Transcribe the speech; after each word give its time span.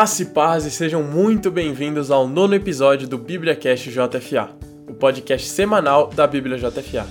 Graça 0.00 0.22
e 0.22 0.24
paz 0.24 0.64
e 0.64 0.70
sejam 0.70 1.02
muito 1.02 1.50
bem-vindos 1.50 2.10
ao 2.10 2.26
nono 2.26 2.54
episódio 2.54 3.06
do 3.06 3.18
BíbliaCast 3.18 3.90
JFA, 3.90 4.48
o 4.88 4.94
podcast 4.94 5.46
semanal 5.46 6.06
da 6.08 6.26
Bíblia 6.26 6.56
JFA. 6.56 7.06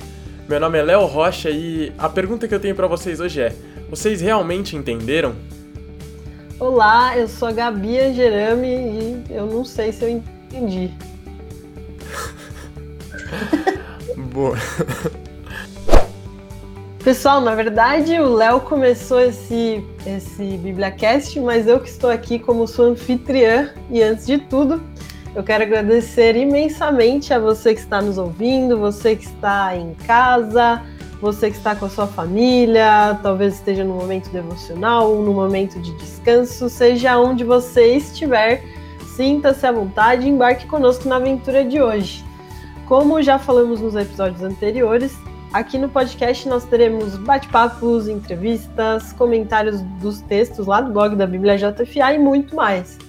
Meu 0.48 0.60
nome 0.60 0.80
é 0.80 0.82
Léo 0.82 1.06
Rocha 1.06 1.52
e 1.52 1.94
a 2.00 2.10
pergunta 2.10 2.48
que 2.48 2.56
eu 2.56 2.60
tenho 2.60 2.74
para 2.74 2.88
vocês 2.88 3.20
hoje 3.20 3.42
é: 3.42 3.56
vocês 3.92 4.22
realmente 4.22 4.76
entenderam? 4.76 5.36
Olá, 6.60 7.16
eu 7.16 7.28
sou 7.28 7.50
a 7.50 7.52
Gabi 7.52 8.00
Angerami 8.00 8.68
e 8.68 9.24
eu 9.30 9.46
não 9.46 9.64
sei 9.64 9.92
se 9.92 10.04
eu 10.06 10.10
entendi. 10.10 10.90
Boa. 14.34 14.58
Pessoal, 17.10 17.42
na 17.42 17.56
verdade 17.56 18.20
o 18.20 18.36
Léo 18.36 18.62
começou 18.62 19.20
esse, 19.20 19.84
esse 20.06 20.44
BibliaCast, 20.58 21.40
mas 21.40 21.66
eu 21.66 21.80
que 21.80 21.90
estou 21.90 22.08
aqui 22.08 22.38
como 22.38 22.68
sua 22.68 22.86
anfitriã 22.86 23.74
e 23.90 24.04
antes 24.04 24.28
de 24.28 24.38
tudo, 24.38 24.80
eu 25.34 25.42
quero 25.42 25.64
agradecer 25.64 26.36
imensamente 26.36 27.34
a 27.34 27.40
você 27.40 27.74
que 27.74 27.80
está 27.80 28.00
nos 28.00 28.20
ouvindo, 28.20 28.78
você 28.78 29.16
que 29.16 29.26
está 29.26 29.76
em 29.76 29.96
casa, 30.06 30.84
você 31.20 31.50
que 31.50 31.58
está 31.58 31.76
com 31.76 31.86
a 31.86 31.90
sua 31.90 32.06
família, 32.06 33.20
talvez 33.24 33.56
esteja 33.56 33.84
no 33.84 33.96
momento 33.96 34.30
devocional, 34.30 35.16
no 35.16 35.34
momento 35.34 35.80
de 35.80 35.92
descanso, 35.98 36.70
seja 36.70 37.18
onde 37.18 37.44
você 37.44 37.96
estiver, 37.96 38.64
sinta-se 39.16 39.66
à 39.66 39.72
vontade 39.72 40.28
e 40.28 40.30
embarque 40.30 40.68
conosco 40.68 41.10
na 41.10 41.16
aventura 41.16 41.66
de 41.66 41.82
hoje. 41.82 42.24
Como 42.86 43.20
já 43.20 43.40
falamos 43.40 43.82
nos 43.82 43.96
episódios 43.96 44.44
anteriores, 44.44 45.18
Aqui 45.52 45.80
no 45.80 45.90
podcast 45.90 46.48
nós 46.48 46.64
teremos 46.64 47.18
bate-papos, 47.18 48.08
entrevistas, 48.08 49.12
comentários 49.14 49.82
dos 50.00 50.22
textos 50.22 50.68
lá 50.68 50.80
do 50.80 50.94
blog 50.94 51.16
da 51.16 51.26
Bíblia 51.26 51.58
JFA 51.58 52.14
e 52.14 52.20
muito 52.20 52.56
mais. 52.56 53.00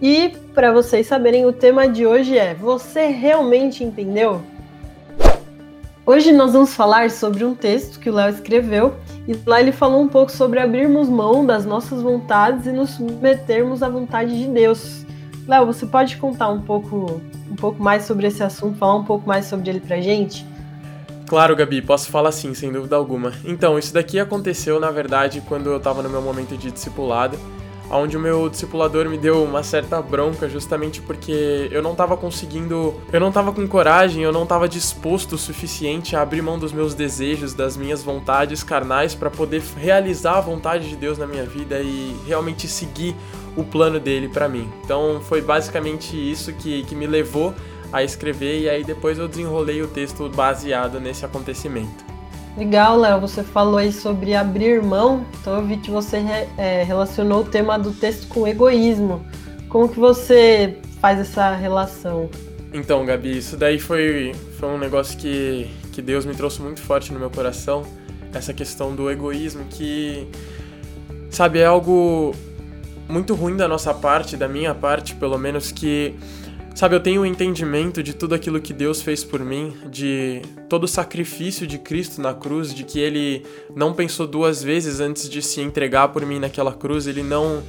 E 0.00 0.28
para 0.54 0.72
vocês 0.72 1.08
saberem, 1.08 1.44
o 1.44 1.52
tema 1.52 1.88
de 1.88 2.06
hoje 2.06 2.38
é: 2.38 2.54
Você 2.54 3.08
realmente 3.08 3.82
entendeu? 3.82 4.40
Hoje 6.06 6.30
nós 6.30 6.52
vamos 6.52 6.72
falar 6.72 7.10
sobre 7.10 7.44
um 7.44 7.52
texto 7.52 7.98
que 7.98 8.08
o 8.08 8.14
Léo 8.14 8.30
escreveu 8.30 8.94
e 9.26 9.36
lá 9.44 9.60
ele 9.60 9.72
falou 9.72 10.02
um 10.02 10.08
pouco 10.08 10.30
sobre 10.30 10.60
abrirmos 10.60 11.08
mão 11.08 11.44
das 11.44 11.66
nossas 11.66 12.00
vontades 12.00 12.64
e 12.66 12.72
nos 12.72 12.90
submetermos 12.90 13.82
à 13.82 13.88
vontade 13.88 14.38
de 14.38 14.46
Deus. 14.46 15.04
Léo, 15.48 15.66
você 15.66 15.84
pode 15.84 16.16
contar 16.16 16.48
um 16.48 16.60
pouco, 16.60 17.20
um 17.50 17.56
pouco 17.56 17.82
mais 17.82 18.04
sobre 18.04 18.28
esse 18.28 18.42
assunto, 18.42 18.78
falar 18.78 18.94
um 18.94 19.04
pouco 19.04 19.26
mais 19.26 19.46
sobre 19.46 19.68
ele 19.68 19.80
pra 19.80 20.00
gente? 20.00 20.51
Claro, 21.32 21.56
Gabi, 21.56 21.80
posso 21.80 22.10
falar 22.10 22.30
sim, 22.30 22.52
sem 22.52 22.70
dúvida 22.70 22.94
alguma. 22.94 23.32
Então, 23.42 23.78
isso 23.78 23.94
daqui 23.94 24.20
aconteceu, 24.20 24.78
na 24.78 24.90
verdade, 24.90 25.42
quando 25.48 25.70
eu 25.70 25.78
estava 25.78 26.02
no 26.02 26.10
meu 26.10 26.20
momento 26.20 26.58
de 26.58 26.70
discipulado, 26.70 27.38
onde 27.90 28.18
o 28.18 28.20
meu 28.20 28.50
discipulador 28.50 29.08
me 29.08 29.16
deu 29.16 29.42
uma 29.42 29.62
certa 29.62 30.02
bronca 30.02 30.46
justamente 30.46 31.00
porque 31.00 31.70
eu 31.72 31.80
não 31.80 31.92
estava 31.92 32.18
conseguindo, 32.18 33.00
eu 33.10 33.18
não 33.18 33.28
estava 33.28 33.50
com 33.50 33.66
coragem, 33.66 34.22
eu 34.22 34.30
não 34.30 34.42
estava 34.42 34.68
disposto 34.68 35.32
o 35.32 35.38
suficiente 35.38 36.14
a 36.14 36.20
abrir 36.20 36.42
mão 36.42 36.58
dos 36.58 36.70
meus 36.70 36.92
desejos, 36.92 37.54
das 37.54 37.78
minhas 37.78 38.02
vontades 38.02 38.62
carnais 38.62 39.14
para 39.14 39.30
poder 39.30 39.62
realizar 39.78 40.36
a 40.36 40.40
vontade 40.42 40.86
de 40.86 40.96
Deus 40.96 41.16
na 41.16 41.26
minha 41.26 41.46
vida 41.46 41.80
e 41.80 42.14
realmente 42.26 42.68
seguir 42.68 43.16
o 43.56 43.64
plano 43.64 43.98
dele 43.98 44.28
para 44.28 44.50
mim. 44.50 44.70
Então, 44.84 45.18
foi 45.26 45.40
basicamente 45.40 46.14
isso 46.14 46.52
que, 46.52 46.82
que 46.84 46.94
me 46.94 47.06
levou 47.06 47.54
a 47.92 48.02
escrever 48.02 48.62
e 48.62 48.68
aí 48.68 48.82
depois 48.82 49.18
eu 49.18 49.28
desenrolei 49.28 49.82
o 49.82 49.88
texto 49.88 50.28
baseado 50.28 50.98
nesse 50.98 51.24
acontecimento. 51.24 52.12
Legal, 52.56 52.98
Léo, 52.98 53.20
você 53.20 53.42
falou 53.42 53.78
aí 53.78 53.92
sobre 53.92 54.34
abrir 54.34 54.82
mão, 54.82 55.24
então 55.40 55.56
eu 55.56 55.66
vi 55.66 55.78
que 55.78 55.90
você 55.90 56.18
é, 56.58 56.82
relacionou 56.82 57.40
o 57.40 57.44
tema 57.44 57.78
do 57.78 57.92
texto 57.92 58.28
com 58.28 58.46
egoísmo. 58.46 59.24
Como 59.70 59.88
que 59.88 59.98
você 59.98 60.78
faz 61.00 61.18
essa 61.18 61.54
relação? 61.54 62.28
Então, 62.74 63.04
Gabi, 63.06 63.38
isso 63.38 63.56
daí 63.56 63.78
foi, 63.78 64.34
foi 64.58 64.68
um 64.68 64.78
negócio 64.78 65.18
que, 65.18 65.70
que 65.92 66.02
Deus 66.02 66.26
me 66.26 66.34
trouxe 66.34 66.60
muito 66.60 66.80
forte 66.80 67.12
no 67.12 67.18
meu 67.18 67.30
coração, 67.30 67.84
essa 68.34 68.52
questão 68.52 68.94
do 68.94 69.10
egoísmo 69.10 69.64
que, 69.70 70.28
sabe, 71.30 71.58
é 71.58 71.66
algo 71.66 72.34
muito 73.08 73.34
ruim 73.34 73.56
da 73.56 73.68
nossa 73.68 73.92
parte, 73.92 74.36
da 74.36 74.48
minha 74.48 74.74
parte, 74.74 75.14
pelo 75.14 75.38
menos, 75.38 75.70
que 75.70 76.14
Sabe, 76.74 76.96
eu 76.96 77.00
tenho 77.00 77.22
um 77.22 77.26
entendimento 77.26 78.02
de 78.02 78.14
tudo 78.14 78.34
aquilo 78.34 78.60
que 78.60 78.72
Deus 78.72 79.02
fez 79.02 79.22
por 79.22 79.40
mim, 79.40 79.74
de 79.90 80.40
todo 80.68 80.84
o 80.84 80.88
sacrifício 80.88 81.66
de 81.66 81.78
Cristo 81.78 82.20
na 82.20 82.32
cruz, 82.32 82.74
de 82.74 82.82
que 82.82 82.98
ele 82.98 83.44
não 83.76 83.92
pensou 83.92 84.26
duas 84.26 84.62
vezes 84.62 84.98
antes 84.98 85.28
de 85.28 85.42
se 85.42 85.60
entregar 85.60 86.08
por 86.08 86.24
mim 86.24 86.38
naquela 86.38 86.72
cruz, 86.72 87.06
ele 87.06 87.22
não, 87.22 87.62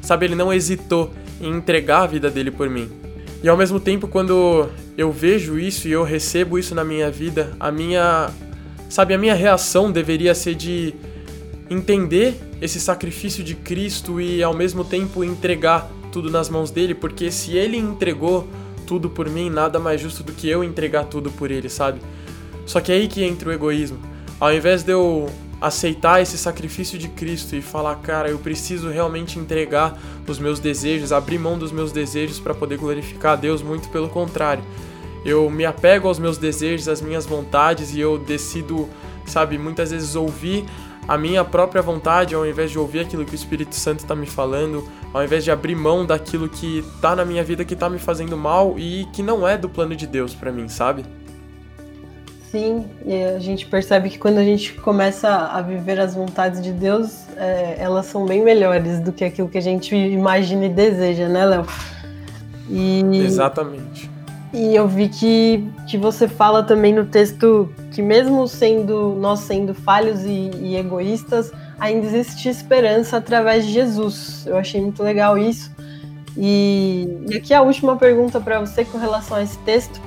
sabe, 0.00 0.24
ele 0.24 0.34
não 0.34 0.52
hesitou 0.52 1.12
em 1.40 1.50
entregar 1.50 2.02
a 2.02 2.06
vida 2.06 2.30
dele 2.30 2.50
por 2.50 2.68
mim. 2.68 2.90
E 3.42 3.48
ao 3.48 3.56
mesmo 3.56 3.78
tempo, 3.78 4.08
quando 4.08 4.68
eu 4.96 5.12
vejo 5.12 5.58
isso 5.58 5.86
e 5.86 5.92
eu 5.92 6.02
recebo 6.02 6.58
isso 6.58 6.74
na 6.74 6.82
minha 6.82 7.10
vida, 7.10 7.54
a 7.60 7.70
minha, 7.70 8.30
sabe, 8.88 9.12
a 9.12 9.18
minha 9.18 9.34
reação 9.34 9.92
deveria 9.92 10.34
ser 10.34 10.54
de 10.54 10.94
entender 11.68 12.34
esse 12.60 12.80
sacrifício 12.80 13.44
de 13.44 13.54
Cristo 13.54 14.18
e 14.18 14.42
ao 14.42 14.54
mesmo 14.54 14.82
tempo 14.82 15.22
entregar 15.22 15.90
tudo 16.16 16.30
nas 16.30 16.48
mãos 16.48 16.70
dele, 16.70 16.94
porque 16.94 17.30
se 17.30 17.58
ele 17.58 17.76
entregou 17.76 18.48
tudo 18.86 19.10
por 19.10 19.28
mim, 19.28 19.50
nada 19.50 19.78
mais 19.78 20.00
justo 20.00 20.22
do 20.22 20.32
que 20.32 20.48
eu 20.48 20.64
entregar 20.64 21.04
tudo 21.04 21.30
por 21.30 21.50
ele, 21.50 21.68
sabe? 21.68 22.00
Só 22.64 22.80
que 22.80 22.90
é 22.90 22.94
aí 22.94 23.06
que 23.06 23.22
entra 23.22 23.50
o 23.50 23.52
egoísmo. 23.52 23.98
Ao 24.40 24.50
invés 24.50 24.82
de 24.82 24.92
eu 24.92 25.28
aceitar 25.60 26.22
esse 26.22 26.38
sacrifício 26.38 26.98
de 26.98 27.08
Cristo 27.08 27.54
e 27.54 27.60
falar, 27.60 27.96
cara, 27.96 28.30
eu 28.30 28.38
preciso 28.38 28.88
realmente 28.88 29.38
entregar 29.38 30.00
os 30.26 30.38
meus 30.38 30.58
desejos, 30.58 31.12
abrir 31.12 31.38
mão 31.38 31.58
dos 31.58 31.70
meus 31.70 31.92
desejos 31.92 32.40
para 32.40 32.54
poder 32.54 32.78
glorificar 32.78 33.34
a 33.34 33.36
Deus, 33.36 33.60
muito 33.60 33.90
pelo 33.90 34.08
contrário. 34.08 34.64
Eu 35.22 35.50
me 35.50 35.66
apego 35.66 36.08
aos 36.08 36.18
meus 36.18 36.38
desejos, 36.38 36.88
às 36.88 37.02
minhas 37.02 37.26
vontades 37.26 37.92
e 37.92 38.00
eu 38.00 38.16
decido, 38.16 38.88
sabe, 39.26 39.58
muitas 39.58 39.90
vezes 39.90 40.14
ouvir 40.14 40.64
a 41.08 41.16
minha 41.16 41.44
própria 41.44 41.80
vontade, 41.80 42.34
ao 42.34 42.46
invés 42.46 42.70
de 42.70 42.78
ouvir 42.78 43.00
aquilo 43.00 43.24
que 43.24 43.32
o 43.32 43.34
Espírito 43.34 43.74
Santo 43.74 44.00
está 44.00 44.14
me 44.14 44.26
falando, 44.26 44.86
ao 45.12 45.22
invés 45.22 45.44
de 45.44 45.50
abrir 45.50 45.76
mão 45.76 46.04
daquilo 46.04 46.48
que 46.48 46.80
está 46.80 47.14
na 47.14 47.24
minha 47.24 47.44
vida 47.44 47.64
que 47.64 47.74
está 47.74 47.88
me 47.88 47.98
fazendo 47.98 48.36
mal 48.36 48.78
e 48.78 49.06
que 49.12 49.22
não 49.22 49.46
é 49.46 49.56
do 49.56 49.68
plano 49.68 49.94
de 49.94 50.06
Deus 50.06 50.34
para 50.34 50.50
mim, 50.50 50.68
sabe? 50.68 51.04
Sim, 52.50 52.86
e 53.04 53.22
a 53.22 53.38
gente 53.38 53.66
percebe 53.66 54.08
que 54.08 54.18
quando 54.18 54.38
a 54.38 54.44
gente 54.44 54.72
começa 54.74 55.28
a 55.28 55.60
viver 55.60 56.00
as 56.00 56.14
vontades 56.14 56.62
de 56.62 56.72
Deus, 56.72 57.26
é, 57.36 57.76
elas 57.78 58.06
são 58.06 58.24
bem 58.24 58.42
melhores 58.42 59.00
do 59.00 59.12
que 59.12 59.24
aquilo 59.24 59.48
que 59.48 59.58
a 59.58 59.62
gente 59.62 59.94
imagina 59.94 60.66
e 60.66 60.68
deseja, 60.68 61.28
né, 61.28 61.44
Léo? 61.44 61.66
E... 62.70 63.02
Exatamente. 63.14 64.15
E 64.52 64.74
eu 64.74 64.86
vi 64.86 65.08
que, 65.08 65.68
que 65.88 65.98
você 65.98 66.28
fala 66.28 66.62
também 66.62 66.92
no 66.92 67.04
texto 67.04 67.68
que 67.90 68.00
mesmo 68.00 68.46
sendo 68.46 69.14
nós 69.20 69.40
sendo 69.40 69.74
falhos 69.74 70.22
e, 70.24 70.50
e 70.60 70.76
egoístas, 70.76 71.52
ainda 71.78 72.06
existe 72.06 72.48
esperança 72.48 73.16
através 73.16 73.66
de 73.66 73.72
Jesus. 73.72 74.46
Eu 74.46 74.56
achei 74.56 74.80
muito 74.80 75.02
legal 75.02 75.36
isso. 75.36 75.70
E, 76.36 77.08
e 77.28 77.36
aqui 77.36 77.52
a 77.52 77.62
última 77.62 77.96
pergunta 77.96 78.40
para 78.40 78.60
você 78.60 78.84
com 78.84 78.98
relação 78.98 79.36
a 79.36 79.42
esse 79.42 79.58
texto. 79.58 80.00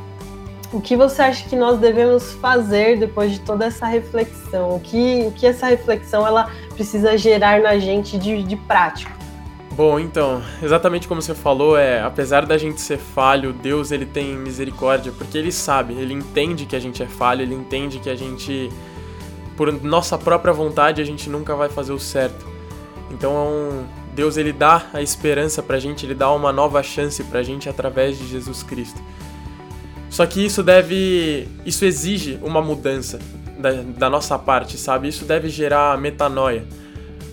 O 0.71 0.79
que 0.79 0.95
você 0.95 1.23
acha 1.23 1.49
que 1.49 1.55
nós 1.55 1.79
devemos 1.79 2.33
fazer 2.33 2.99
depois 2.99 3.31
de 3.31 3.39
toda 3.39 3.65
essa 3.65 3.87
reflexão? 3.87 4.75
O 4.75 4.79
que, 4.79 5.23
o 5.27 5.31
que 5.31 5.47
essa 5.47 5.65
reflexão 5.65 6.25
ela 6.25 6.49
precisa 6.75 7.17
gerar 7.17 7.59
na 7.59 7.79
gente 7.79 8.19
de, 8.19 8.43
de 8.43 8.55
prático? 8.55 9.18
Bom, 9.71 9.99
então, 9.99 10.41
exatamente 10.61 11.07
como 11.07 11.21
você 11.21 11.33
falou, 11.33 11.77
é, 11.77 12.01
apesar 12.01 12.45
da 12.45 12.57
gente 12.57 12.81
ser 12.81 12.97
falho, 12.97 13.53
Deus 13.53 13.91
ele 13.91 14.05
tem 14.05 14.35
misericórdia, 14.35 15.11
porque 15.17 15.37
ele 15.37 15.51
sabe, 15.51 15.93
ele 15.93 16.13
entende 16.13 16.65
que 16.65 16.75
a 16.75 16.79
gente 16.79 17.01
é 17.01 17.05
falho, 17.05 17.43
ele 17.43 17.55
entende 17.55 17.99
que 17.99 18.09
a 18.09 18.15
gente 18.15 18.69
por 19.55 19.71
nossa 19.83 20.17
própria 20.17 20.53
vontade 20.53 21.01
a 21.01 21.05
gente 21.05 21.29
nunca 21.29 21.53
vai 21.53 21.67
fazer 21.67 21.91
o 21.91 21.99
certo. 21.99 22.47
Então, 23.11 23.85
Deus 24.15 24.37
ele 24.37 24.53
dá 24.53 24.87
a 24.93 25.01
esperança 25.01 25.61
pra 25.61 25.77
gente, 25.79 26.05
ele 26.05 26.15
dá 26.15 26.31
uma 26.31 26.53
nova 26.53 26.81
chance 26.81 27.21
pra 27.25 27.43
gente 27.43 27.67
através 27.67 28.17
de 28.17 28.25
Jesus 28.25 28.63
Cristo. 28.63 29.01
Só 30.09 30.25
que 30.25 30.45
isso 30.45 30.63
deve, 30.63 31.47
isso 31.65 31.83
exige 31.83 32.39
uma 32.41 32.61
mudança 32.61 33.19
da, 33.57 33.71
da 33.71 34.09
nossa 34.09 34.39
parte, 34.39 34.77
sabe? 34.77 35.09
Isso 35.09 35.25
deve 35.25 35.49
gerar 35.49 35.97
metanoia. 35.97 36.65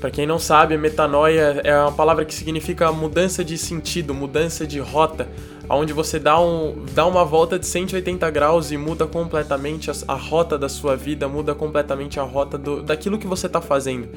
Para 0.00 0.10
quem 0.10 0.26
não 0.26 0.38
sabe, 0.38 0.76
metanoia 0.76 1.60
é 1.64 1.74
uma 1.78 1.92
palavra 1.92 2.24
que 2.24 2.34
significa 2.34 2.92
mudança 2.92 3.42
de 3.42 3.56
sentido, 3.56 4.12
mudança 4.12 4.66
de 4.66 4.78
rota, 4.78 5.26
onde 5.70 5.92
você 5.92 6.18
dá, 6.18 6.38
um, 6.38 6.84
dá 6.94 7.06
uma 7.06 7.24
volta 7.24 7.58
de 7.58 7.66
180 7.66 8.30
graus 8.30 8.70
e 8.70 8.76
muda 8.76 9.06
completamente 9.06 9.90
a, 9.90 9.94
a 10.08 10.14
rota 10.14 10.58
da 10.58 10.68
sua 10.68 10.96
vida, 10.96 11.26
muda 11.26 11.54
completamente 11.54 12.20
a 12.20 12.22
rota 12.22 12.58
do, 12.58 12.82
daquilo 12.82 13.18
que 13.18 13.26
você 13.26 13.46
está 13.46 13.60
fazendo. 13.60 14.08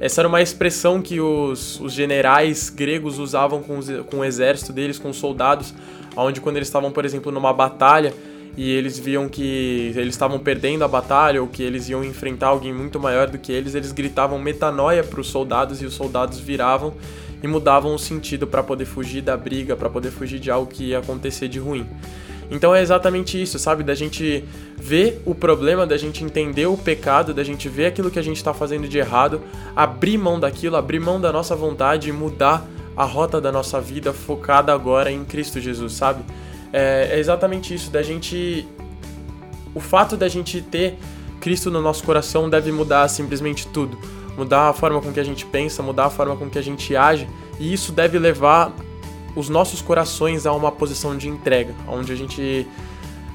Essa 0.00 0.22
era 0.22 0.28
uma 0.28 0.40
expressão 0.40 1.02
que 1.02 1.20
os, 1.20 1.78
os 1.78 1.92
generais 1.92 2.70
gregos 2.70 3.18
usavam 3.18 3.62
com, 3.62 3.76
os, 3.76 3.90
com 4.06 4.20
o 4.20 4.24
exército 4.24 4.72
deles, 4.72 4.98
com 4.98 5.10
os 5.10 5.18
soldados, 5.18 5.74
onde 6.16 6.40
quando 6.40 6.56
eles 6.56 6.68
estavam, 6.68 6.90
por 6.90 7.04
exemplo, 7.04 7.30
numa 7.30 7.52
batalha, 7.52 8.14
e 8.56 8.70
eles 8.70 8.98
viam 8.98 9.28
que 9.28 9.92
eles 9.94 10.14
estavam 10.14 10.38
perdendo 10.38 10.84
a 10.84 10.88
batalha 10.88 11.40
ou 11.40 11.48
que 11.48 11.62
eles 11.62 11.88
iam 11.88 12.04
enfrentar 12.04 12.48
alguém 12.48 12.72
muito 12.72 12.98
maior 12.98 13.28
do 13.28 13.38
que 13.38 13.52
eles, 13.52 13.74
eles 13.74 13.92
gritavam 13.92 14.38
metanoia 14.38 15.02
para 15.02 15.20
os 15.20 15.28
soldados 15.28 15.80
e 15.80 15.86
os 15.86 15.94
soldados 15.94 16.38
viravam 16.38 16.94
e 17.42 17.46
mudavam 17.46 17.94
o 17.94 17.98
sentido 17.98 18.46
para 18.46 18.62
poder 18.62 18.84
fugir 18.84 19.22
da 19.22 19.36
briga, 19.36 19.76
para 19.76 19.88
poder 19.88 20.10
fugir 20.10 20.38
de 20.38 20.50
algo 20.50 20.70
que 20.70 20.84
ia 20.84 20.98
acontecer 20.98 21.48
de 21.48 21.58
ruim. 21.58 21.86
Então 22.50 22.74
é 22.74 22.82
exatamente 22.82 23.40
isso, 23.40 23.58
sabe? 23.58 23.84
Da 23.84 23.94
gente 23.94 24.44
ver 24.76 25.22
o 25.24 25.34
problema, 25.34 25.86
da 25.86 25.96
gente 25.96 26.24
entender 26.24 26.66
o 26.66 26.76
pecado, 26.76 27.32
da 27.32 27.44
gente 27.44 27.68
ver 27.68 27.86
aquilo 27.86 28.10
que 28.10 28.18
a 28.18 28.22
gente 28.22 28.38
está 28.38 28.52
fazendo 28.52 28.88
de 28.88 28.98
errado, 28.98 29.40
abrir 29.74 30.18
mão 30.18 30.40
daquilo, 30.40 30.76
abrir 30.76 30.98
mão 30.98 31.20
da 31.20 31.32
nossa 31.32 31.54
vontade 31.54 32.08
e 32.08 32.12
mudar 32.12 32.66
a 32.96 33.04
rota 33.04 33.40
da 33.40 33.52
nossa 33.52 33.80
vida 33.80 34.12
focada 34.12 34.74
agora 34.74 35.12
em 35.12 35.24
Cristo 35.24 35.60
Jesus, 35.60 35.92
sabe? 35.92 36.24
É, 36.72 37.10
é 37.12 37.18
exatamente 37.18 37.74
isso, 37.74 37.90
da 37.90 38.02
gente. 38.02 38.66
O 39.74 39.80
fato 39.80 40.16
da 40.16 40.28
gente 40.28 40.60
ter 40.60 40.98
Cristo 41.40 41.70
no 41.70 41.80
nosso 41.80 42.04
coração 42.04 42.48
deve 42.48 42.70
mudar 42.70 43.08
simplesmente 43.08 43.66
tudo. 43.68 43.98
Mudar 44.36 44.68
a 44.68 44.72
forma 44.72 45.00
com 45.00 45.12
que 45.12 45.20
a 45.20 45.24
gente 45.24 45.44
pensa, 45.46 45.82
mudar 45.82 46.06
a 46.06 46.10
forma 46.10 46.36
com 46.36 46.48
que 46.48 46.58
a 46.58 46.62
gente 46.62 46.94
age, 46.94 47.28
e 47.58 47.72
isso 47.72 47.92
deve 47.92 48.18
levar 48.18 48.72
os 49.34 49.48
nossos 49.48 49.80
corações 49.80 50.46
a 50.46 50.52
uma 50.52 50.70
posição 50.72 51.16
de 51.16 51.28
entrega, 51.28 51.74
onde 51.88 52.12
a 52.12 52.16
gente 52.16 52.66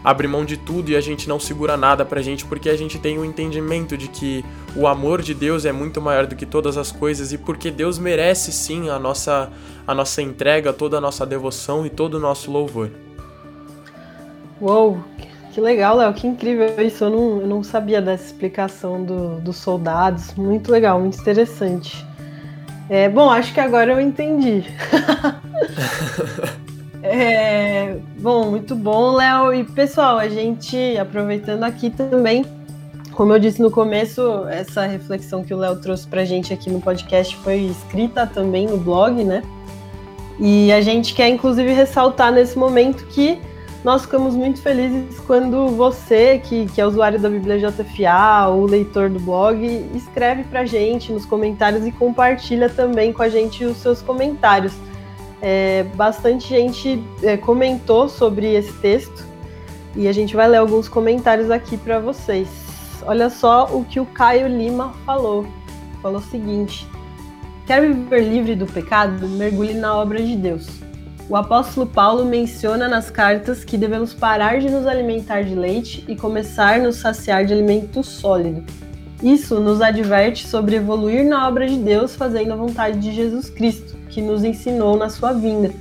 abre 0.03 0.27
mão 0.27 0.45
de 0.45 0.55
tudo 0.55 0.91
e 0.91 0.95
a 0.95 1.01
gente 1.01 1.27
não 1.27 1.39
segura 1.39 1.75
nada 1.75 2.05
pra 2.05 2.21
gente, 2.21 2.45
porque 2.45 2.69
a 2.69 2.77
gente 2.77 2.99
tem 2.99 3.17
o 3.17 3.21
um 3.21 3.25
entendimento 3.25 3.97
de 3.97 4.07
que 4.07 4.45
o 4.75 4.87
amor 4.87 5.21
de 5.21 5.33
Deus 5.33 5.65
é 5.65 5.71
muito 5.71 5.99
maior 5.99 6.27
do 6.27 6.35
que 6.35 6.45
todas 6.45 6.77
as 6.77 6.91
coisas 6.91 7.33
e 7.33 7.37
porque 7.37 7.71
Deus 7.71 7.97
merece 7.97 8.51
sim 8.51 8.89
a 8.89 8.99
nossa, 8.99 9.51
a 9.87 9.95
nossa 9.95 10.21
entrega, 10.21 10.71
toda 10.71 10.97
a 10.97 11.01
nossa 11.01 11.25
devoção 11.25 11.85
e 11.85 11.89
todo 11.89 12.15
o 12.15 12.19
nosso 12.19 12.51
louvor. 12.51 12.91
Uou, 14.65 14.97
que 15.51 15.61
legal, 15.61 15.95
Léo, 15.97 16.11
que 16.11 16.25
incrível 16.25 16.73
isso. 16.81 17.03
Eu 17.03 17.11
não, 17.11 17.41
eu 17.41 17.47
não 17.47 17.63
sabia 17.63 18.01
dessa 18.01 18.25
explicação 18.25 19.03
do, 19.03 19.39
dos 19.39 19.57
soldados. 19.57 20.33
Muito 20.33 20.71
legal, 20.71 20.99
muito 20.99 21.19
interessante. 21.19 22.03
É, 22.89 23.07
bom, 23.07 23.29
acho 23.29 23.53
que 23.53 23.59
agora 23.59 23.91
eu 23.91 24.01
entendi. 24.01 24.63
é, 27.03 27.95
bom, 28.17 28.49
muito 28.49 28.75
bom, 28.75 29.11
Léo. 29.11 29.53
E 29.53 29.63
pessoal, 29.63 30.17
a 30.17 30.27
gente 30.27 30.97
aproveitando 30.97 31.63
aqui 31.63 31.91
também, 31.91 32.43
como 33.11 33.33
eu 33.33 33.37
disse 33.37 33.61
no 33.61 33.69
começo, 33.69 34.47
essa 34.49 34.87
reflexão 34.87 35.43
que 35.43 35.53
o 35.53 35.57
Léo 35.57 35.75
trouxe 35.75 36.07
pra 36.07 36.25
gente 36.25 36.51
aqui 36.51 36.71
no 36.71 36.81
podcast 36.81 37.37
foi 37.37 37.59
escrita 37.59 38.25
também 38.25 38.65
no 38.65 38.77
blog, 38.77 39.23
né? 39.23 39.43
E 40.39 40.71
a 40.71 40.81
gente 40.81 41.13
quer 41.13 41.29
inclusive 41.29 41.71
ressaltar 41.71 42.31
nesse 42.31 42.57
momento 42.57 43.05
que 43.05 43.39
nós 43.85 44.01
ficamos 44.01 44.33
muito 44.33 44.59
felizes 44.63 45.19
quando 45.27 45.67
você, 45.67 46.39
que, 46.39 46.65
que 46.65 46.81
é 46.81 46.87
usuário 46.87 47.19
da 47.19 47.29
Bíblia 47.29 47.59
JFA, 47.59 48.47
ou 48.47 48.65
leitor 48.65 49.11
do 49.11 49.19
blog, 49.19 49.63
escreve 49.93 50.43
pra 50.45 50.65
gente 50.65 51.13
nos 51.13 51.23
comentários 51.23 51.85
e 51.85 51.91
compartilha 51.91 52.67
também 52.67 53.13
com 53.13 53.21
a 53.21 53.29
gente 53.29 53.63
os 53.63 53.77
seus 53.77 54.01
comentários. 54.01 54.73
É, 55.39 55.83
bastante 55.93 56.49
gente 56.49 56.99
é, 57.21 57.37
comentou 57.37 58.09
sobre 58.09 58.55
esse 58.55 58.73
texto 58.73 59.23
e 59.95 60.07
a 60.07 60.11
gente 60.11 60.35
vai 60.35 60.47
ler 60.47 60.57
alguns 60.57 60.89
comentários 60.89 61.51
aqui 61.51 61.77
para 61.77 61.99
vocês. 61.99 62.49
Olha 63.05 63.29
só 63.29 63.65
o 63.65 63.85
que 63.85 63.99
o 63.99 64.05
Caio 64.07 64.47
Lima 64.47 64.95
falou. 65.05 65.45
Falou 66.01 66.17
o 66.17 66.23
seguinte: 66.23 66.87
Quer 67.67 67.81
viver 67.81 68.21
livre 68.21 68.55
do 68.55 68.65
pecado? 68.65 69.27
Mergulhe 69.27 69.75
na 69.75 69.95
obra 69.95 70.19
de 70.23 70.35
Deus. 70.35 70.84
O 71.27 71.35
apóstolo 71.35 71.87
Paulo 71.87 72.23
menciona 72.23 72.87
nas 72.87 73.09
cartas 73.09 73.63
que 73.63 73.77
devemos 73.77 74.13
parar 74.13 74.59
de 74.59 74.69
nos 74.69 74.85
alimentar 74.85 75.43
de 75.43 75.55
leite 75.55 76.05
e 76.07 76.15
começar 76.15 76.75
a 76.75 76.83
nos 76.83 76.97
saciar 76.97 77.45
de 77.45 77.53
alimento 77.53 78.03
sólido. 78.03 78.63
Isso 79.23 79.59
nos 79.59 79.81
adverte 79.81 80.45
sobre 80.47 80.75
evoluir 80.75 81.25
na 81.25 81.47
obra 81.47 81.67
de 81.67 81.77
Deus 81.77 82.15
fazendo 82.15 82.53
a 82.53 82.55
vontade 82.55 82.99
de 82.99 83.11
Jesus 83.11 83.49
Cristo, 83.49 83.97
que 84.09 84.21
nos 84.21 84.43
ensinou 84.43 84.95
na 84.97 85.09
sua 85.09 85.33
vinda. 85.33 85.71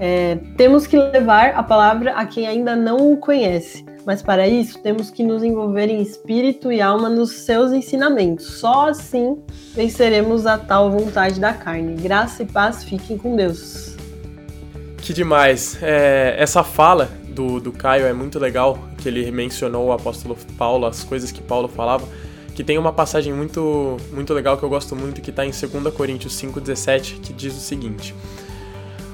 É, 0.00 0.38
temos 0.56 0.88
que 0.88 0.96
levar 0.96 1.50
a 1.54 1.62
palavra 1.62 2.14
a 2.14 2.26
quem 2.26 2.48
ainda 2.48 2.74
não 2.74 3.12
o 3.12 3.16
conhece, 3.16 3.84
mas 4.04 4.22
para 4.22 4.48
isso 4.48 4.80
temos 4.80 5.08
que 5.08 5.22
nos 5.22 5.44
envolver 5.44 5.86
em 5.86 6.02
espírito 6.02 6.72
e 6.72 6.80
alma 6.80 7.08
nos 7.08 7.30
seus 7.30 7.70
ensinamentos. 7.70 8.58
Só 8.58 8.88
assim 8.88 9.38
venceremos 9.72 10.46
a 10.46 10.58
tal 10.58 10.90
vontade 10.90 11.38
da 11.38 11.52
carne. 11.52 11.94
Graça 11.94 12.42
e 12.42 12.46
paz 12.46 12.82
fiquem 12.82 13.16
com 13.16 13.36
Deus. 13.36 13.93
Que 15.04 15.12
demais. 15.12 15.76
É, 15.82 16.34
essa 16.38 16.64
fala 16.64 17.10
do, 17.28 17.60
do 17.60 17.70
Caio 17.70 18.06
é 18.06 18.12
muito 18.14 18.38
legal, 18.38 18.78
que 18.96 19.06
ele 19.06 19.30
mencionou 19.30 19.88
o 19.88 19.92
apóstolo 19.92 20.34
Paulo, 20.56 20.86
as 20.86 21.04
coisas 21.04 21.30
que 21.30 21.42
Paulo 21.42 21.68
falava, 21.68 22.08
que 22.54 22.64
tem 22.64 22.78
uma 22.78 22.90
passagem 22.90 23.30
muito, 23.30 23.98
muito 24.10 24.32
legal 24.32 24.56
que 24.56 24.62
eu 24.62 24.68
gosto 24.70 24.96
muito, 24.96 25.20
que 25.20 25.28
está 25.28 25.44
em 25.44 25.50
2 25.50 25.92
Coríntios 25.92 26.40
5,17, 26.40 27.20
que 27.20 27.34
diz 27.34 27.54
o 27.54 27.60
seguinte: 27.60 28.14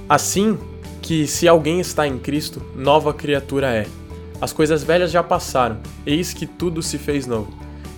Assim 0.08 0.56
que 1.02 1.26
se 1.26 1.48
alguém 1.48 1.80
está 1.80 2.06
em 2.06 2.20
Cristo, 2.20 2.62
nova 2.76 3.12
criatura 3.12 3.74
é. 3.74 3.88
As 4.40 4.52
coisas 4.52 4.84
velhas 4.84 5.10
já 5.10 5.24
passaram, 5.24 5.78
eis 6.06 6.32
que 6.32 6.46
tudo 6.46 6.84
se 6.84 6.98
fez 6.98 7.26
novo. 7.26 7.52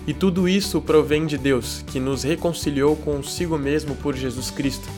E 0.07 0.15
tudo 0.15 0.49
isso 0.49 0.81
provém 0.81 1.27
de 1.27 1.37
Deus, 1.37 1.85
que 1.85 1.99
nos 1.99 2.23
reconciliou 2.23 2.95
consigo 2.95 3.55
mesmo 3.55 3.95
por 3.97 4.15
Jesus 4.15 4.49
Cristo 4.49 4.89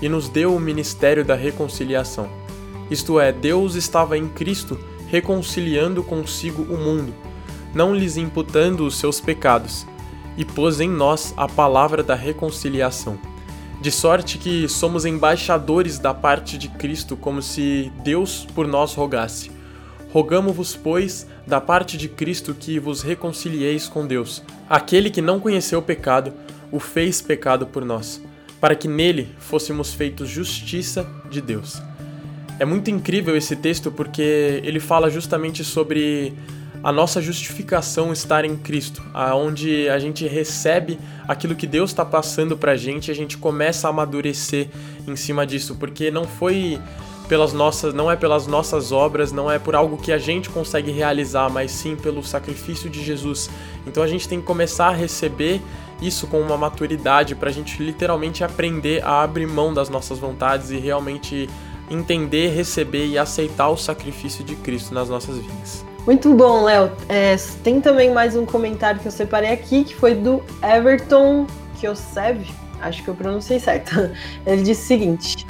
e 0.00 0.08
nos 0.08 0.28
deu 0.28 0.54
o 0.54 0.60
ministério 0.60 1.24
da 1.24 1.34
reconciliação 1.34 2.43
isto 2.90 3.18
é, 3.18 3.32
Deus 3.32 3.74
estava 3.74 4.16
em 4.18 4.28
Cristo 4.28 4.78
reconciliando 5.14 6.02
consigo 6.02 6.62
o 6.62 6.76
mundo, 6.76 7.14
não 7.72 7.94
lhes 7.94 8.16
imputando 8.16 8.84
os 8.84 8.96
seus 8.96 9.20
pecados, 9.20 9.86
e 10.36 10.44
pôs 10.44 10.80
em 10.80 10.88
nós 10.88 11.32
a 11.36 11.46
palavra 11.46 12.02
da 12.02 12.16
reconciliação. 12.16 13.16
De 13.80 13.90
sorte 13.90 14.38
que 14.38 14.68
somos 14.68 15.04
embaixadores 15.04 15.98
da 15.98 16.12
parte 16.12 16.58
de 16.58 16.68
Cristo, 16.68 17.16
como 17.16 17.40
se 17.42 17.92
Deus 18.02 18.46
por 18.54 18.66
nós 18.66 18.94
rogasse. 18.94 19.52
Rogamo-vos, 20.12 20.74
pois, 20.74 21.26
da 21.46 21.60
parte 21.60 21.96
de 21.96 22.08
Cristo 22.08 22.54
que 22.54 22.78
vos 22.78 23.02
reconcilieis 23.02 23.86
com 23.86 24.06
Deus. 24.06 24.42
Aquele 24.68 25.10
que 25.10 25.20
não 25.20 25.38
conheceu 25.38 25.78
o 25.80 25.82
pecado, 25.82 26.32
o 26.72 26.80
fez 26.80 27.20
pecado 27.20 27.66
por 27.66 27.84
nós, 27.84 28.20
para 28.60 28.74
que 28.74 28.88
nele 28.88 29.28
fôssemos 29.38 29.92
feitos 29.92 30.28
justiça 30.28 31.06
de 31.30 31.40
Deus. 31.40 31.80
É 32.58 32.64
muito 32.64 32.90
incrível 32.90 33.36
esse 33.36 33.56
texto 33.56 33.90
porque 33.90 34.60
ele 34.62 34.78
fala 34.78 35.10
justamente 35.10 35.64
sobre 35.64 36.34
a 36.84 36.92
nossa 36.92 37.20
justificação 37.20 38.12
estar 38.12 38.44
em 38.44 38.56
Cristo, 38.56 39.02
aonde 39.14 39.88
a 39.88 39.98
gente 39.98 40.26
recebe 40.26 40.98
aquilo 41.26 41.54
que 41.54 41.66
Deus 41.66 41.90
está 41.90 42.04
passando 42.04 42.58
para 42.58 42.72
a 42.72 42.76
gente, 42.76 43.10
a 43.10 43.14
gente 43.14 43.38
começa 43.38 43.88
a 43.88 43.90
amadurecer 43.90 44.68
em 45.08 45.16
cima 45.16 45.46
disso, 45.46 45.76
porque 45.76 46.10
não 46.10 46.24
foi 46.24 46.78
pelas 47.26 47.54
nossas, 47.54 47.94
não 47.94 48.10
é 48.10 48.16
pelas 48.16 48.46
nossas 48.46 48.92
obras, 48.92 49.32
não 49.32 49.50
é 49.50 49.58
por 49.58 49.74
algo 49.74 49.96
que 49.96 50.12
a 50.12 50.18
gente 50.18 50.50
consegue 50.50 50.90
realizar, 50.90 51.48
mas 51.48 51.70
sim 51.70 51.96
pelo 51.96 52.22
sacrifício 52.22 52.90
de 52.90 53.02
Jesus. 53.02 53.48
Então 53.86 54.02
a 54.02 54.06
gente 54.06 54.28
tem 54.28 54.38
que 54.38 54.46
começar 54.46 54.88
a 54.88 54.94
receber 54.94 55.62
isso 56.02 56.26
com 56.26 56.38
uma 56.40 56.56
maturidade 56.56 57.34
para 57.34 57.48
a 57.48 57.52
gente 57.52 57.82
literalmente 57.82 58.44
aprender 58.44 59.02
a 59.02 59.22
abrir 59.22 59.46
mão 59.46 59.72
das 59.72 59.88
nossas 59.88 60.18
vontades 60.18 60.70
e 60.70 60.76
realmente 60.76 61.48
entender, 61.90 62.48
receber 62.48 63.06
e 63.06 63.18
aceitar 63.18 63.68
o 63.68 63.76
sacrifício 63.76 64.44
de 64.44 64.56
Cristo 64.56 64.94
nas 64.94 65.08
nossas 65.08 65.38
vidas. 65.38 65.84
Muito 66.06 66.34
bom, 66.34 66.64
Léo. 66.64 66.90
É, 67.08 67.36
tem 67.62 67.80
também 67.80 68.12
mais 68.12 68.36
um 68.36 68.44
comentário 68.44 69.00
que 69.00 69.06
eu 69.06 69.12
separei 69.12 69.50
aqui, 69.50 69.84
que 69.84 69.94
foi 69.94 70.14
do 70.14 70.42
Everton 70.62 71.46
Kiosev, 71.80 72.44
acho 72.80 73.02
que 73.02 73.08
eu 73.08 73.14
pronunciei 73.14 73.58
certo. 73.58 74.10
Ele 74.46 74.62
disse 74.62 74.82
o 74.82 74.86
seguinte: 74.86 75.46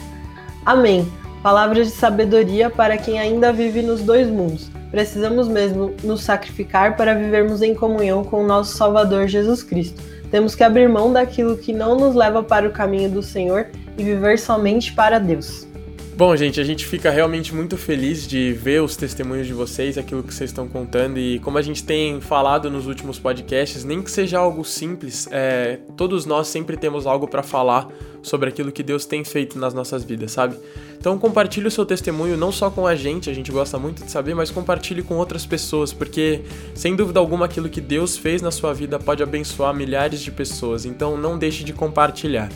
Amém. 0.65 1.11
Palavras 1.43 1.89
de 1.89 1.93
sabedoria 1.93 2.71
para 2.71 2.97
quem 2.97 3.19
ainda 3.19 3.53
vive 3.53 3.83
nos 3.83 4.01
dois 4.01 4.31
mundos. 4.31 4.71
Precisamos 4.91 5.47
mesmo 5.47 5.93
nos 6.03 6.23
sacrificar 6.23 6.97
para 6.97 7.15
vivermos 7.15 7.61
em 7.61 7.75
comunhão 7.75 8.25
com 8.25 8.43
o 8.43 8.47
nosso 8.47 8.79
Salvador 8.79 9.29
Jesus 9.29 9.63
Cristo. 9.63 10.01
Temos 10.31 10.55
que 10.55 10.65
abrir 10.65 10.89
mão 10.89 11.13
daquilo 11.13 11.59
que 11.59 11.73
não 11.73 11.97
nos 11.97 12.15
leva 12.15 12.43
para 12.43 12.67
o 12.67 12.73
caminho 12.73 13.11
do 13.11 13.23
Senhor 13.23 13.67
e 13.99 14.03
viver 14.03 14.39
somente 14.39 14.93
para 14.95 15.19
Deus. 15.19 15.67
Bom, 16.17 16.37
gente, 16.37 16.61
a 16.61 16.65
gente 16.65 16.87
fica 16.87 17.11
realmente 17.11 17.53
muito 17.53 17.77
feliz 17.77 18.25
de 18.25 18.53
ver 18.53 18.81
os 18.81 18.95
testemunhos 18.95 19.49
de 19.49 19.53
vocês, 19.53 19.99
aquilo 19.99 20.23
que 20.23 20.33
vocês 20.33 20.51
estão 20.51 20.69
contando 20.69 21.19
e 21.19 21.41
como 21.41 21.59
a 21.59 21.63
gente 21.63 21.83
tem 21.83 22.21
falado 22.21 22.71
nos 22.71 22.87
últimos 22.87 23.19
podcasts, 23.19 23.83
nem 23.83 24.01
que 24.01 24.09
seja 24.09 24.39
algo 24.39 24.65
simples, 24.65 25.27
é, 25.33 25.81
todos 25.97 26.25
nós 26.25 26.47
sempre 26.47 26.77
temos 26.77 27.05
algo 27.05 27.27
para 27.27 27.43
falar 27.43 27.89
sobre 28.23 28.49
aquilo 28.49 28.71
que 28.71 28.85
Deus 28.85 29.05
tem 29.05 29.25
feito 29.25 29.59
nas 29.59 29.75
nossas 29.75 30.05
vidas, 30.05 30.31
sabe? 30.31 30.57
Então 30.97 31.19
compartilhe 31.19 31.67
o 31.67 31.71
seu 31.71 31.85
testemunho 31.85 32.37
não 32.37 32.53
só 32.53 32.71
com 32.71 32.87
a 32.87 32.95
gente, 32.95 33.29
a 33.29 33.35
gente 33.35 33.51
gosta 33.51 33.77
muito 33.77 34.05
de 34.05 34.11
saber, 34.13 34.37
mas 34.37 34.53
compartilhe 34.53 35.03
com 35.03 35.17
outras 35.17 35.45
pessoas, 35.45 35.93
porque 35.93 36.43
sem 36.77 36.95
dúvida 36.95 37.19
alguma 37.19 37.47
aquilo 37.47 37.69
que 37.69 37.81
Deus 37.81 38.17
fez 38.17 38.41
na 38.41 38.53
sua 38.53 38.73
vida 38.73 39.01
pode 39.01 39.21
abençoar 39.21 39.75
milhares 39.75 40.21
de 40.21 40.31
pessoas. 40.31 40.85
Então 40.85 41.17
não 41.17 41.37
deixe 41.37 41.65
de 41.65 41.73
compartilhar. 41.73 42.53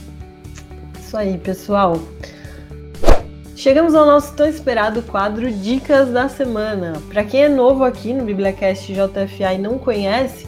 Isso 1.01 1.17
aí, 1.17 1.37
pessoal. 1.37 2.01
Chegamos 3.59 3.93
ao 3.93 4.07
nosso 4.07 4.35
tão 4.35 4.47
esperado 4.47 5.03
quadro 5.03 5.51
Dicas 5.51 6.11
da 6.11 6.29
Semana. 6.29 7.03
Para 7.09 7.25
quem 7.25 7.43
é 7.43 7.49
novo 7.49 7.83
aqui 7.83 8.15
no 8.15 8.25
Bibliacast 8.25 8.93
JFA 8.93 9.55
e 9.55 9.59
não 9.59 9.79
conhece, 9.79 10.47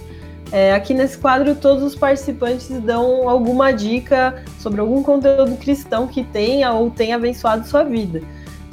É, 0.52 0.72
aqui 0.74 0.92
nesse 0.94 1.16
quadro, 1.16 1.54
todos 1.54 1.82
os 1.84 1.94
participantes 1.94 2.68
dão 2.80 3.28
alguma 3.28 3.72
dica 3.72 4.42
sobre 4.58 4.80
algum 4.80 5.00
conteúdo 5.00 5.56
cristão 5.56 6.08
que 6.08 6.24
tenha 6.24 6.72
ou 6.72 6.90
tenha 6.90 7.14
abençoado 7.14 7.66
sua 7.68 7.84
vida. 7.84 8.20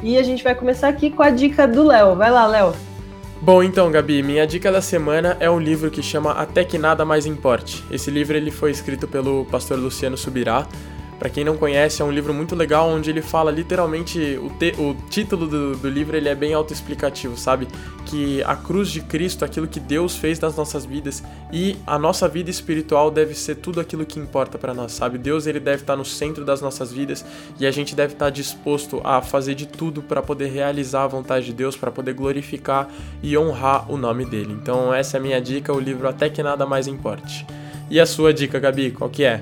E 0.01 0.17
a 0.17 0.23
gente 0.23 0.43
vai 0.43 0.55
começar 0.55 0.87
aqui 0.87 1.11
com 1.11 1.21
a 1.21 1.29
dica 1.29 1.67
do 1.67 1.83
Léo. 1.83 2.15
Vai 2.15 2.31
lá, 2.31 2.47
Léo. 2.47 2.73
Bom, 3.39 3.61
então, 3.61 3.91
Gabi, 3.91 4.23
minha 4.23 4.47
dica 4.47 4.71
da 4.71 4.81
semana 4.81 5.37
é 5.39 5.49
um 5.49 5.59
livro 5.59 5.91
que 5.91 6.01
chama 6.01 6.31
Até 6.31 6.63
que 6.63 6.79
Nada 6.79 7.05
Mais 7.05 7.27
Importe. 7.27 7.83
Esse 7.91 8.09
livro 8.09 8.35
ele 8.35 8.49
foi 8.49 8.71
escrito 8.71 9.07
pelo 9.07 9.45
pastor 9.45 9.77
Luciano 9.77 10.17
Subirá. 10.17 10.67
Para 11.19 11.29
quem 11.29 11.43
não 11.43 11.57
conhece, 11.57 12.01
é 12.01 12.05
um 12.05 12.11
livro 12.11 12.31
muito 12.31 12.55
legal 12.55 12.89
onde 12.89 13.09
ele 13.09 13.23
fala 13.23 13.49
literalmente 13.49 14.39
o, 14.39 14.51
te, 14.51 14.75
o 14.77 14.95
título 15.09 15.47
do, 15.47 15.75
do, 15.75 15.89
livro 15.89 16.15
ele 16.15 16.29
é 16.29 16.35
bem 16.35 16.53
autoexplicativo, 16.53 17.35
sabe? 17.35 17.67
Que 18.05 18.43
a 18.43 18.55
cruz 18.55 18.89
de 18.89 19.01
Cristo, 19.01 19.43
aquilo 19.43 19.67
que 19.67 19.79
Deus 19.79 20.15
fez 20.15 20.39
nas 20.39 20.55
nossas 20.55 20.85
vidas 20.85 21.23
e 21.51 21.75
a 21.87 21.97
nossa 21.97 22.27
vida 22.27 22.51
espiritual 22.51 23.09
deve 23.09 23.33
ser 23.33 23.55
tudo 23.55 23.79
aquilo 23.79 24.05
que 24.05 24.19
importa 24.19 24.59
para 24.59 24.75
nós, 24.75 24.91
sabe? 24.91 25.17
Deus 25.17 25.47
ele 25.47 25.59
deve 25.59 25.81
estar 25.81 25.95
no 25.95 26.05
centro 26.05 26.45
das 26.45 26.61
nossas 26.61 26.93
vidas 26.93 27.25
e 27.59 27.65
a 27.65 27.71
gente 27.71 27.95
deve 27.95 28.13
estar 28.13 28.29
disposto 28.29 29.01
a 29.03 29.19
fazer 29.19 29.55
de 29.55 29.65
tudo 29.65 30.03
para 30.03 30.21
poder 30.21 30.51
realizar 30.51 31.03
a 31.03 31.07
vontade 31.07 31.47
de 31.47 31.53
Deus, 31.53 31.75
para 31.75 31.91
poder 31.91 32.13
glorificar 32.13 32.89
e 33.23 33.35
honrar 33.35 33.91
o 33.91 33.97
nome 33.97 34.23
dele. 34.23 34.53
Então 34.53 34.93
essa 34.93 35.17
é 35.17 35.19
a 35.19 35.23
minha 35.23 35.41
dica, 35.41 35.73
o 35.73 35.79
livro 35.79 36.07
Até 36.07 36.29
que 36.29 36.43
nada 36.43 36.63
mais 36.67 36.85
importe. 36.85 37.43
E 37.89 37.99
a 37.99 38.05
sua 38.05 38.31
dica, 38.31 38.59
Gabi, 38.59 38.91
qual 38.91 39.09
que 39.09 39.23
é? 39.23 39.41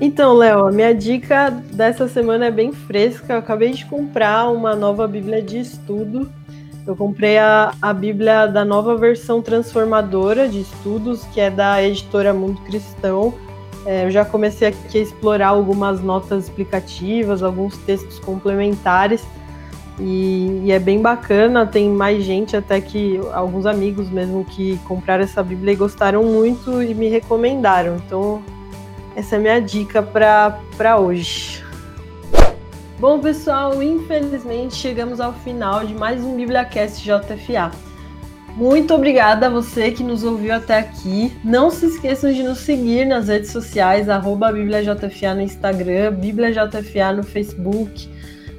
Então, 0.00 0.34
Léo, 0.34 0.66
a 0.66 0.72
minha 0.72 0.94
dica 0.94 1.50
dessa 1.50 2.06
semana 2.06 2.46
é 2.46 2.50
bem 2.50 2.70
fresca. 2.70 3.32
Eu 3.32 3.38
acabei 3.38 3.72
de 3.72 3.86
comprar 3.86 4.48
uma 4.50 4.76
nova 4.76 5.08
Bíblia 5.08 5.40
de 5.40 5.58
estudo. 5.58 6.30
Eu 6.86 6.94
comprei 6.94 7.38
a, 7.38 7.72
a 7.80 7.92
Bíblia 7.92 8.46
da 8.46 8.64
nova 8.64 8.96
versão 8.96 9.40
transformadora 9.40 10.48
de 10.48 10.60
estudos, 10.60 11.24
que 11.32 11.40
é 11.40 11.50
da 11.50 11.82
editora 11.82 12.34
Mundo 12.34 12.60
Cristão. 12.62 13.32
É, 13.86 14.04
eu 14.04 14.10
já 14.10 14.24
comecei 14.24 14.68
aqui 14.68 14.98
a 14.98 15.00
explorar 15.00 15.48
algumas 15.48 16.02
notas 16.02 16.44
explicativas, 16.44 17.42
alguns 17.42 17.76
textos 17.78 18.18
complementares. 18.18 19.24
E, 19.98 20.60
e, 20.64 20.72
é 20.72 20.78
bem 20.78 21.00
bacana, 21.00 21.64
tem 21.64 21.88
mais 21.88 22.22
gente, 22.22 22.54
até 22.54 22.82
que 22.82 23.18
alguns 23.32 23.64
amigos 23.64 24.10
mesmo 24.10 24.44
que 24.44 24.78
compraram 24.84 25.24
essa 25.24 25.42
Bíblia 25.42 25.72
e 25.72 25.76
gostaram 25.76 26.22
muito 26.22 26.82
e 26.82 26.94
me 26.94 27.08
recomendaram. 27.08 27.96
Então 27.96 28.42
essa 29.16 29.36
é 29.36 29.38
a 29.38 29.40
minha 29.40 29.60
dica 29.60 30.02
para 30.02 30.98
hoje. 30.98 31.64
Bom, 33.00 33.18
pessoal, 33.18 33.82
infelizmente 33.82 34.74
chegamos 34.74 35.20
ao 35.20 35.32
final 35.32 35.86
de 35.86 35.94
mais 35.94 36.22
um 36.22 36.36
BibliaCast 36.36 37.02
JFA. 37.02 37.70
Muito 38.54 38.94
obrigada 38.94 39.46
a 39.46 39.50
você 39.50 39.90
que 39.90 40.02
nos 40.02 40.22
ouviu 40.22 40.54
até 40.54 40.78
aqui. 40.78 41.32
Não 41.42 41.70
se 41.70 41.86
esqueçam 41.86 42.30
de 42.30 42.42
nos 42.42 42.58
seguir 42.58 43.06
nas 43.06 43.28
redes 43.28 43.50
sociais, 43.50 44.08
arroba 44.10 44.52
BíbliaJFA 44.52 45.34
no 45.34 45.40
Instagram, 45.40 46.12
BíbliaJFA 46.12 47.12
no 47.16 47.22
Facebook. 47.22 48.10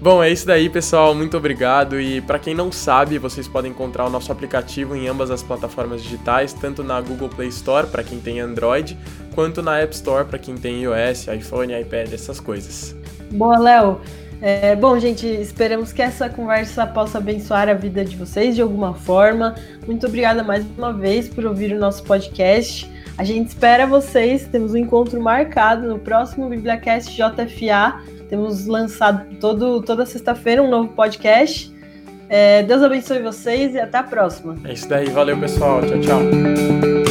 Bom, 0.00 0.22
é 0.22 0.30
isso 0.30 0.46
daí, 0.46 0.68
pessoal. 0.68 1.14
Muito 1.14 1.36
obrigado. 1.36 2.00
E 2.00 2.20
para 2.20 2.38
quem 2.38 2.54
não 2.54 2.70
sabe, 2.70 3.18
vocês 3.18 3.48
podem 3.48 3.70
encontrar 3.70 4.06
o 4.06 4.10
nosso 4.10 4.30
aplicativo 4.30 4.94
em 4.94 5.08
ambas 5.08 5.30
as 5.30 5.42
plataformas 5.42 6.02
digitais, 6.02 6.52
tanto 6.52 6.84
na 6.84 7.00
Google 7.00 7.28
Play 7.28 7.48
Store 7.48 7.86
para 7.86 8.04
quem 8.04 8.20
tem 8.20 8.38
Android, 8.38 8.96
quanto 9.34 9.62
na 9.62 9.78
App 9.78 9.94
Store 9.94 10.24
para 10.24 10.38
quem 10.38 10.54
tem 10.56 10.82
iOS, 10.82 11.28
iPhone, 11.28 11.78
iPad, 11.80 12.12
essas 12.12 12.38
coisas. 12.38 12.94
Boa, 13.30 13.58
Léo. 13.58 14.00
É, 14.40 14.76
bom, 14.76 14.98
gente, 14.98 15.26
esperamos 15.26 15.94
que 15.94 16.02
essa 16.02 16.28
conversa 16.28 16.86
possa 16.86 17.16
abençoar 17.16 17.70
a 17.70 17.74
vida 17.74 18.04
de 18.04 18.16
vocês 18.16 18.54
de 18.54 18.60
alguma 18.60 18.92
forma. 18.92 19.54
Muito 19.86 20.06
obrigada 20.06 20.44
mais 20.44 20.64
uma 20.76 20.92
vez 20.92 21.26
por 21.26 21.46
ouvir 21.46 21.72
o 21.72 21.78
nosso 21.78 22.04
podcast. 22.04 22.90
A 23.16 23.24
gente 23.24 23.48
espera 23.48 23.86
vocês. 23.86 24.46
Temos 24.46 24.74
um 24.74 24.76
encontro 24.76 25.20
marcado 25.22 25.88
no 25.88 25.98
próximo 25.98 26.50
BibliaCast 26.50 27.16
JFA 27.16 28.02
temos 28.28 28.66
lançado 28.66 29.24
todo, 29.40 29.82
toda 29.82 30.04
sexta-feira 30.06 30.62
um 30.62 30.70
novo 30.70 30.88
podcast. 30.92 31.74
É, 32.28 32.62
Deus 32.62 32.82
abençoe 32.82 33.20
vocês 33.20 33.74
e 33.74 33.78
até 33.78 33.98
a 33.98 34.02
próxima. 34.02 34.56
É 34.64 34.72
isso 34.72 34.88
daí. 34.88 35.08
Valeu, 35.10 35.38
pessoal. 35.38 35.80
Tchau, 35.82 36.00
tchau. 36.00 37.05